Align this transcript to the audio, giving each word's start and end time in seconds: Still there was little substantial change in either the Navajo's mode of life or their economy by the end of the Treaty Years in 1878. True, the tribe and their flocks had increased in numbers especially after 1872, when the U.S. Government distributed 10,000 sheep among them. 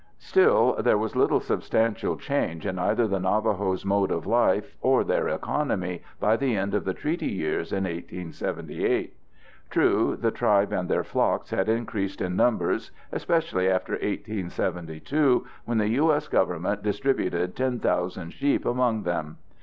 Still 0.17 0.77
there 0.79 0.97
was 0.97 1.15
little 1.15 1.39
substantial 1.39 2.17
change 2.17 2.65
in 2.65 2.79
either 2.79 3.07
the 3.07 3.19
Navajo's 3.19 3.85
mode 3.85 4.09
of 4.09 4.25
life 4.25 4.75
or 4.81 5.03
their 5.03 5.27
economy 5.27 6.01
by 6.19 6.35
the 6.37 6.55
end 6.57 6.73
of 6.73 6.85
the 6.85 6.93
Treaty 6.95 7.29
Years 7.29 7.71
in 7.71 7.83
1878. 7.83 9.15
True, 9.69 10.17
the 10.19 10.31
tribe 10.31 10.71
and 10.73 10.89
their 10.89 11.03
flocks 11.03 11.51
had 11.51 11.69
increased 11.69 12.19
in 12.19 12.35
numbers 12.35 12.89
especially 13.11 13.69
after 13.69 13.91
1872, 13.93 15.45
when 15.65 15.77
the 15.77 15.89
U.S. 15.89 16.27
Government 16.27 16.81
distributed 16.81 17.55
10,000 17.55 18.31
sheep 18.31 18.65
among 18.65 19.03
them. 19.03 19.37